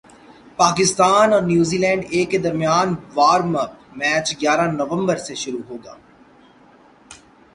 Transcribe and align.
پاکستان 0.59 1.27
اور 1.33 1.43
New 1.51 1.77
Zealand 1.77 2.03
A 2.13 2.21
کے 2.31 2.37
درمیان 2.45 2.87
وارم 3.15 3.53
اپ 3.63 3.71
میچ 3.99 4.27
گیارہ 4.41 4.65
نومبر 4.71 5.17
سے 5.25 5.33
شروع 5.43 5.63
ہوگا 5.69 5.93